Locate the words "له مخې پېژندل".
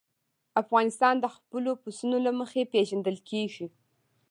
2.25-3.17